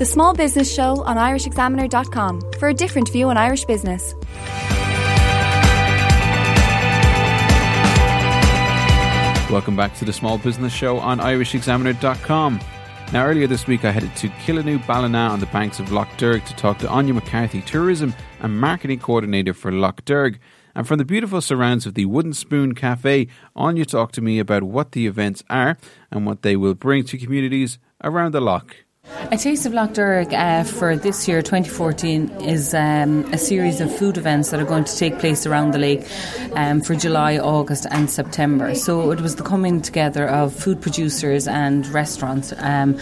[0.00, 4.14] The Small Business Show on IrishExaminer.com for a different view on Irish business.
[9.50, 12.60] Welcome back to the Small Business Show on IrishExaminer.com.
[13.12, 16.46] Now, earlier this week, I headed to Killaloe Ballina on the banks of Lough Derg
[16.46, 20.40] to talk to Anya McCarthy, Tourism and Marketing Coordinator for Lough Derg.
[20.74, 24.62] And from the beautiful surrounds of the Wooden Spoon Cafe, Anya talked to me about
[24.62, 25.76] what the events are
[26.10, 28.76] and what they will bring to communities around the loch.
[29.18, 33.94] A Taste of Lough Derg uh, for this year, 2014, is um, a series of
[33.94, 36.06] food events that are going to take place around the lake
[36.52, 38.74] um, for July, August, and September.
[38.74, 42.98] So it was the coming together of food producers and restaurants um,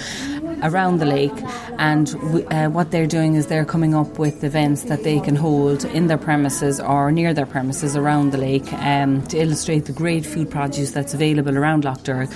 [0.62, 1.32] around the lake,
[1.78, 2.14] and
[2.50, 6.06] uh, what they're doing is they're coming up with events that they can hold in
[6.06, 10.50] their premises or near their premises around the lake um, to illustrate the great food
[10.50, 12.30] produce that's available around Lough Derg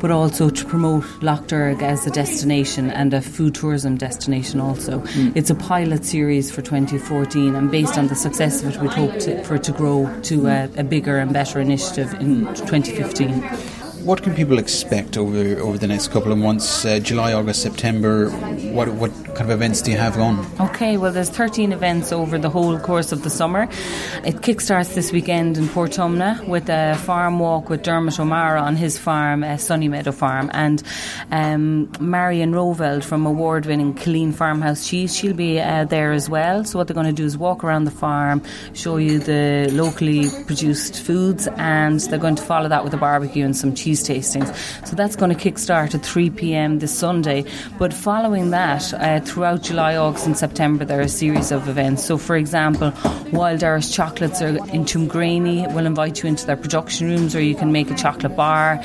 [0.00, 4.98] but also to promote Lough Derg as a destination and a food tourism destination also.
[5.00, 5.30] Hmm.
[5.34, 9.18] It's a pilot series for 2014 and based on the success of it we'd hope
[9.20, 13.79] to, for it to grow to a, a bigger and better initiative in 2015.
[14.04, 16.86] What can people expect over over the next couple of months?
[16.86, 18.30] Uh, July, August, September.
[18.72, 20.46] What what kind of events do you have on?
[20.58, 23.64] Okay, well, there's 13 events over the whole course of the summer.
[24.24, 28.98] It kickstarts this weekend in Portumna with a farm walk with Dermot O'Mara on his
[28.98, 30.82] farm, uh, Sunny Meadow Farm, and
[31.30, 35.14] um, Marion Roeleveld from award-winning Killeen Farmhouse Cheese.
[35.14, 36.64] She'll be uh, there as well.
[36.64, 40.30] So what they're going to do is walk around the farm, show you the locally
[40.46, 44.54] produced foods, and they're going to follow that with a barbecue and some cheese tastings.
[44.86, 46.78] So that's going to kickstart at 3 p.m.
[46.78, 47.44] this Sunday.
[47.78, 52.04] But following that, uh, throughout July, August, and September, there are a series of events.
[52.04, 52.92] So, for example,
[53.32, 57.54] Wild Irish Chocolates are in Tumgraney will invite you into their production rooms where you
[57.54, 58.80] can make a chocolate bar.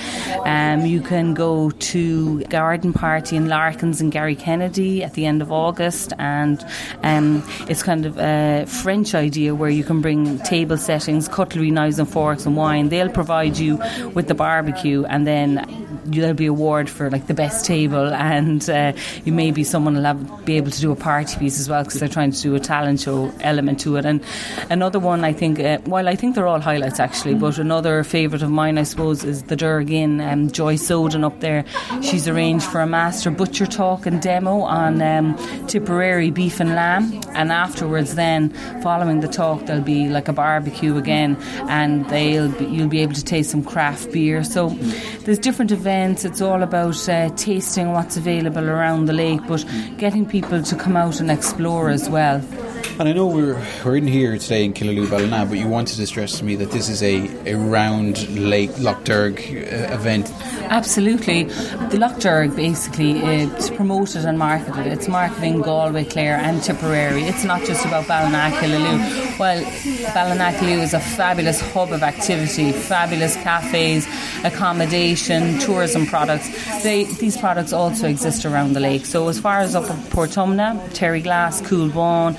[0.45, 5.51] Um, you can go to garden party in Larkins and Garrykennedy at the end of
[5.51, 6.63] August, and
[7.03, 11.99] um, it's kind of a French idea where you can bring table settings, cutlery, knives
[11.99, 12.89] and forks, and wine.
[12.89, 13.79] They'll provide you
[14.13, 15.59] with the barbecue, and then
[16.05, 18.93] there'll be award for like the best table, and uh,
[19.23, 21.99] you maybe someone will have, be able to do a party piece as well because
[21.99, 24.05] they're trying to do a talent show element to it.
[24.05, 24.23] And
[24.69, 28.43] another one, I think, uh, while I think they're all highlights actually, but another favourite
[28.43, 30.21] of mine, I suppose, is the Derg Inn.
[30.21, 31.65] Um, Joy Soden up there,
[32.01, 35.35] she's arranged for a master butcher talk and demo on um,
[35.67, 38.49] Tipperary beef and lamb, and afterwards, then
[38.81, 41.35] following the talk, there'll be like a barbecue again,
[41.67, 44.43] and they'll be, you'll be able to taste some craft beer.
[44.43, 44.69] So
[45.23, 45.94] there's different events.
[45.95, 49.63] It's all about uh, tasting what's available around the lake, but
[49.97, 52.41] getting people to come out and explore as well.
[52.97, 56.07] And I know we're we're in here today in Killaloe Ballina, but you wanted to
[56.07, 60.31] stress to me that this is a, a round Lake Lough Derg uh, event.
[60.69, 61.43] Absolutely.
[61.43, 64.87] The Lough Derg basically it's promoted and marketed.
[64.87, 67.23] It's marketing Galway, Clare and Tipperary.
[67.23, 69.39] It's not just about Ballina-Killaloe.
[69.39, 69.61] Well,
[70.13, 74.07] Ballina-Killaloe is a fabulous hub of activity, fabulous cafes,
[74.45, 76.49] accommodation, tourism products.
[76.81, 79.05] They, these products also exist around the lake.
[79.05, 82.35] So as far as up at Portumna, Terryglass, Coolbawn,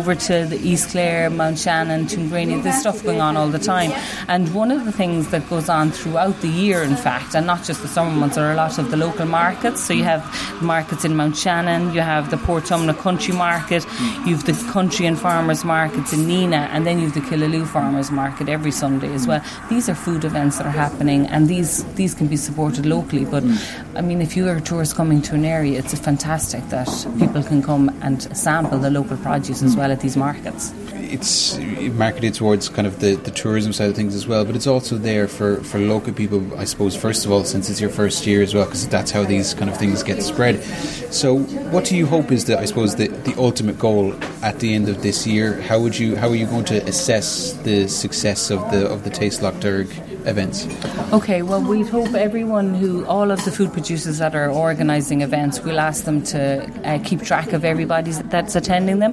[0.00, 3.92] over to the East Clare, Mount Shannon, Tumgraney, there's stuff going on all the time.
[4.28, 7.64] And one of the things that goes on throughout the year, in fact, and not
[7.64, 9.84] just the summer months, are a lot of the local markets.
[9.84, 10.24] So you have
[10.62, 13.84] markets in Mount Shannon, you have the Portumna Country Market,
[14.24, 17.66] you have the Country and Farmers Markets in Nenagh, and then you have the Killaloe
[17.66, 19.44] Farmers Market every Sunday as well.
[19.68, 23.26] These are food events that are happening, and these these can be supported locally.
[23.26, 23.44] But
[23.96, 26.88] I mean, if you are a tourist coming to an area, it's fantastic that
[27.18, 30.72] people can come and sample the local produce as well at these markets.
[30.92, 31.58] it's
[31.92, 34.96] marketed towards kind of the, the tourism side of things as well, but it's also
[34.96, 38.42] there for, for local people, I suppose, first of all, since it's your first year
[38.42, 40.62] as well, because that's how these kind of things get spread.
[41.12, 41.38] So,
[41.72, 44.88] what do you hope is the, I suppose, the, the ultimate goal at the end
[44.88, 45.60] of this year?
[45.62, 49.10] How would you, how are you going to assess the success of the of the
[49.10, 49.88] Taste Lough Derg
[50.26, 50.66] events?
[51.12, 55.60] Okay, well, we'd hope everyone who, all of the food producers that are organising events,
[55.60, 59.12] we'll ask them to uh, keep track of everybody that's attending them.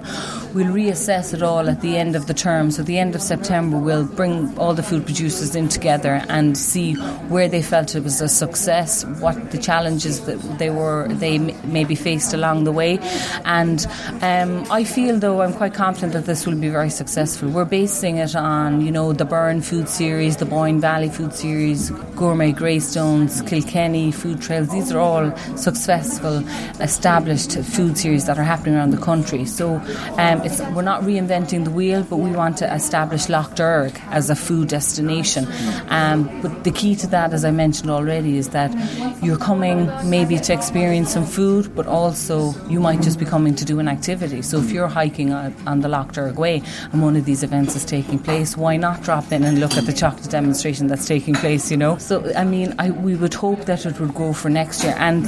[0.53, 2.71] We'll reassess it all at the end of the term.
[2.71, 6.57] So, at the end of September, we'll bring all the food producers in together and
[6.57, 6.93] see
[7.29, 11.95] where they felt it was a success, what the challenges that they were they maybe
[11.95, 12.99] faced along the way,
[13.45, 13.85] and
[14.21, 17.49] um, I feel though I'm quite confident that this will be very successful.
[17.49, 21.91] We're basing it on you know the Burren Food Series, the Boyne Valley Food Series,
[22.15, 24.69] Gourmet Greystones, Kilkenny Food Trails.
[24.69, 26.43] These are all successful,
[26.81, 29.45] established food series that are happening around the country.
[29.45, 29.75] So
[30.17, 30.39] um,
[30.73, 34.69] we're not reinventing the wheel, but we want to establish Lough Derg as a food
[34.69, 35.47] destination.
[35.89, 38.73] Um, but the key to that, as I mentioned already, is that
[39.21, 43.65] you're coming maybe to experience some food, but also you might just be coming to
[43.65, 44.41] do an activity.
[44.41, 47.85] So if you're hiking on the Lough Derg Way and one of these events is
[47.85, 51.71] taking place, why not drop in and look at the chocolate demonstration that's taking place,
[51.71, 51.97] you know?
[51.97, 54.95] So, I mean, I, we would hope that it would go for next year.
[54.97, 55.25] And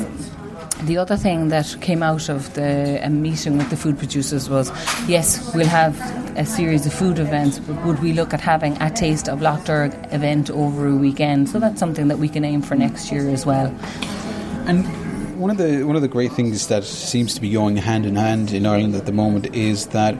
[0.84, 4.72] the other thing that came out of the um, meeting with the food producers was
[5.08, 6.00] yes, we'll have
[6.38, 9.62] a series of food events, but would we look at having a taste of Lough
[9.66, 11.50] Derg event over a weekend?
[11.50, 13.68] So that's something that we can aim for next year as well.
[14.68, 14.86] And
[15.40, 18.16] one of the one of the great things that seems to be going hand in
[18.16, 20.16] hand in Ireland at the moment is that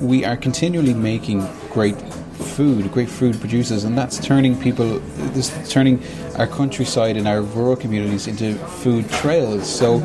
[0.00, 1.96] we are continually making great
[2.42, 4.98] food, great food producers, and that's turning people,
[5.32, 6.02] this turning
[6.36, 9.68] our countryside and our rural communities into food trails.
[9.68, 10.00] So,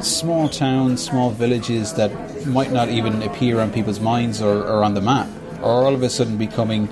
[0.00, 2.12] small towns, small villages that
[2.46, 5.28] might not even appear on people's minds or, or on the map
[5.62, 6.88] are all of a sudden becoming,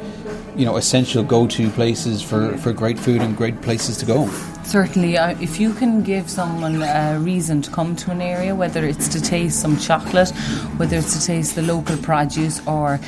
[0.56, 4.28] you know, essential go-to places for, for great food and great places to go.
[4.64, 8.84] Certainly, uh, if you can give someone a reason to come to an area, whether
[8.84, 10.30] it's to taste some chocolate,
[10.76, 12.98] whether it's to taste the local produce, or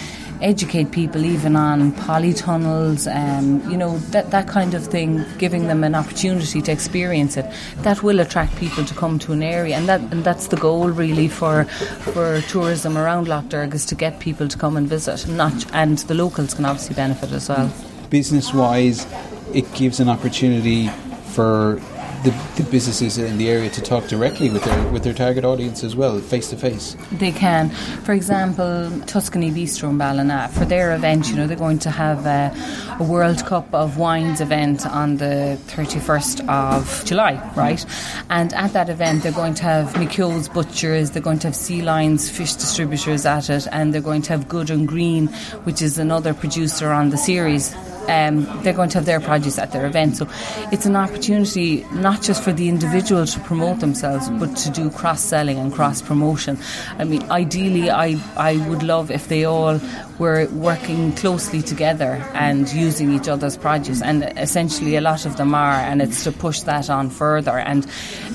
[0.40, 5.84] educate people even on polytunnels, um, you know, that, that kind of thing, giving them
[5.84, 7.46] an opportunity to experience it,
[7.78, 9.76] that will attract people to come to an area.
[9.76, 13.94] And, that, and that's the goal really for, for tourism around Lough Derg is to
[13.94, 15.26] get people to come and visit.
[15.28, 17.72] Not, and the locals can obviously benefit as well.
[18.10, 19.06] Business wise,
[19.52, 20.88] it gives an opportunity
[21.32, 21.80] for
[22.24, 25.84] the, the, businesses in the area to talk directly with their with their target audience
[25.84, 26.96] as well, face to face.
[27.12, 27.70] They can.
[28.04, 32.26] For example, Tuscany Bistro in Ballina for their event, you know, they're going to have
[32.26, 32.54] a,
[32.98, 37.84] a World Cup of Wines event on the 31st of July, right?
[38.30, 41.82] And at that event, they're going to have McKeogh's Butchers, they're going to have Sea
[41.82, 45.28] Lions Fish Distributors at it, and they're going to have Good and Green,
[45.64, 47.74] which is another producer on the series
[48.08, 50.16] um, they're going to have their produce at their event.
[50.16, 50.28] So
[50.72, 55.20] it's an opportunity not just for the individual to promote themselves, but to do cross
[55.22, 56.58] selling and cross promotion.
[56.98, 59.80] I mean, ideally, I, I would love if they all
[60.18, 64.02] were working closely together and using each other's produce.
[64.02, 67.58] And essentially, a lot of them are, and it's to push that on further.
[67.58, 67.86] And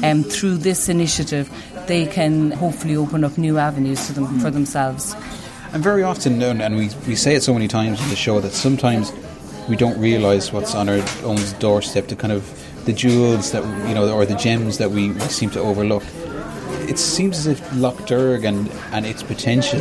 [0.04, 1.50] um, through this initiative,
[1.88, 5.16] they can hopefully open up new avenues to them for themselves.
[5.74, 8.54] And very often, and we, we say it so many times in the show, that
[8.54, 9.12] sometimes
[9.70, 12.08] we don't realise what's on our own doorstep.
[12.08, 12.44] The kind of
[12.86, 16.04] the jewels that you know, or the gems that we, seem to overlook.
[16.88, 19.80] It seems as if Lough Derg and, and its potential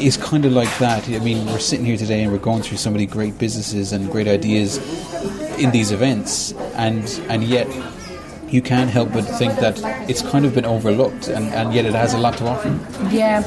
[0.00, 1.08] is kind of like that.
[1.08, 4.10] I mean, we're sitting here today and we're going through so many great businesses and
[4.10, 4.78] great ideas
[5.58, 7.68] in these events, and and yet
[8.52, 11.94] you can't help but think that it's kind of been overlooked and, and yet it
[11.94, 12.68] has a lot to offer.
[13.10, 13.42] Yeah,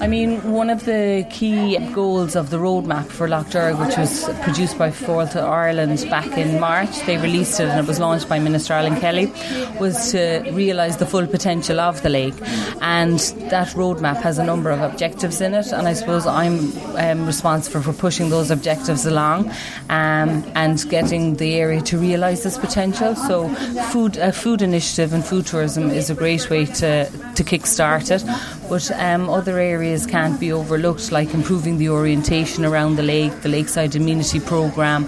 [0.00, 4.76] I mean, one of the key goals of the roadmap for Derg, which was produced
[4.78, 8.74] by Fáilte Ireland back in March, they released it and it was launched by Minister
[8.74, 9.32] Alan Kelly,
[9.78, 12.34] was to realise the full potential of the lake.
[12.80, 13.18] And
[13.50, 17.82] that roadmap has a number of objectives in it, and I suppose I'm um, responsible
[17.82, 19.50] for pushing those objectives along
[19.88, 23.14] um, and getting the area to realise this potential.
[23.14, 23.48] So,
[23.90, 27.04] food, uh, food food initiative and food tourism is a great way to,
[27.36, 28.24] to kickstart it.
[28.68, 33.48] But um, other areas can't be overlooked, like improving the orientation around the lake, the
[33.48, 35.06] lakeside amenity programme,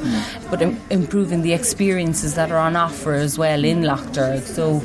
[0.48, 4.44] but Im- improving the experiences that are on offer as well in Lough Derg.
[4.44, 4.80] So,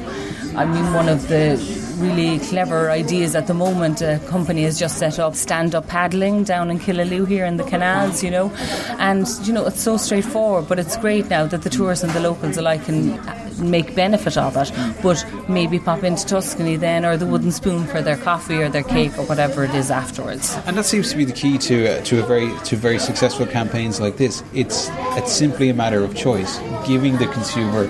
[0.56, 1.56] I mean, one of the
[1.98, 4.02] really clever ideas at the moment.
[4.02, 7.64] A company has just set up stand up paddling down in Killaloe here in the
[7.64, 8.52] canals, you know.
[8.98, 12.20] And, you know, it's so straightforward, but it's great now that the tourists and the
[12.20, 13.20] locals alike can
[13.60, 14.72] make benefit of it.
[15.02, 18.84] But maybe pop into Tuscany then, or the wooden spoon for their coffee or their
[18.84, 20.58] cake or whatever it is afterwards.
[20.66, 23.46] And that seems to be the key to uh, to a very to very successful
[23.46, 24.44] campaigns like this.
[24.54, 27.88] It's it's simply a matter of choice, giving the consumer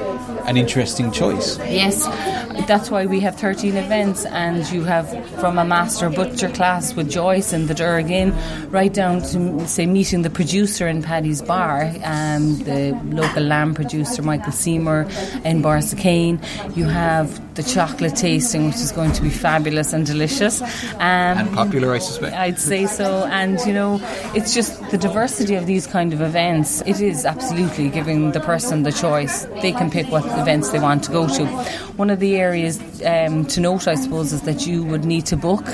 [0.48, 1.58] an interesting choice.
[1.60, 2.06] Yes,
[2.68, 5.08] that's why we have 13 events, and you have
[5.40, 8.34] from a master butcher class with Joyce and the Derg Inn,
[8.70, 14.22] right down to say meeting the producer in Paddy's Bar, um, the local lamb producer
[14.22, 15.02] Michael Seymour
[15.44, 16.42] in Borrisokane.
[16.76, 21.54] You have the chocolate tasting, which is going to be fabulous and delicious, um, and
[21.54, 22.36] popular, I suspect.
[22.36, 24.00] I'd say so, and you know,
[24.34, 26.82] it's just the diversity of these kind of events.
[26.86, 31.04] It is absolutely giving the person the choice; they can pick what events they want
[31.06, 31.46] to go to.
[31.98, 35.36] One of the areas um, to note, I suppose, is that you would need to
[35.36, 35.68] book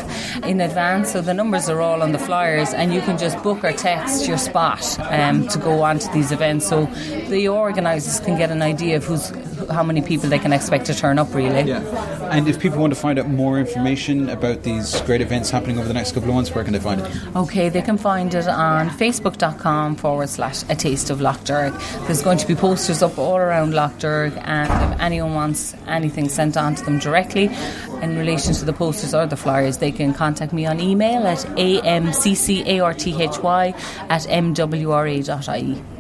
[0.44, 1.12] in advance.
[1.12, 4.26] So the numbers are all on the flyers, and you can just book or text
[4.26, 6.68] your spot um, to go on to these events.
[6.68, 6.86] So
[7.28, 9.32] the organisers can get an idea of who's
[9.70, 11.62] how many people they can expect to turn up, really.
[11.62, 11.73] Yeah.
[11.74, 15.88] And if people want to find out more information about these great events happening over
[15.88, 17.12] the next couple of months, where can they find it?
[17.36, 21.74] Okay, they can find it on facebook.com forward slash a taste of Lough Derg.
[22.06, 26.30] There's going to be posters up all around Lough Derg, and if anyone wants anything
[26.30, 27.50] sent on to them directly
[28.02, 31.40] in relation to the posters or the flyers, they can contact me on email at
[31.58, 32.64] amccarthy
[34.10, 35.93] at mwra.ie.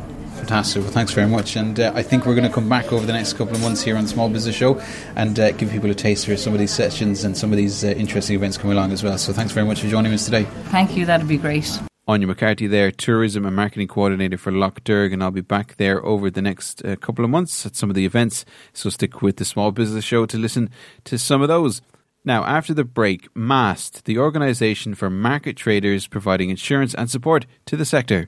[0.44, 0.84] Fantastic.
[0.84, 1.56] Well, thanks very much.
[1.56, 3.82] And uh, I think we're going to come back over the next couple of months
[3.82, 4.78] here on Small Business Show
[5.16, 7.86] and uh, give people a taste of some of these sessions and some of these
[7.86, 9.18] uh, interesting events coming along as well.
[9.18, 10.44] So thanks very much for joining us today.
[10.66, 11.06] Thank you.
[11.06, 11.80] That'd be great.
[12.10, 16.06] Anya McCarthy there, Tourism and Marketing Coordinator for Lough Derg, and I'll be back there
[16.06, 18.44] over the next uh, couple of months at some of the events.
[18.74, 20.70] So stick with the Small Business Show to listen
[21.06, 21.82] to some of those.
[22.26, 27.78] Now, after the break, MAST, the organisation for market traders providing insurance and support to
[27.78, 28.28] the sector.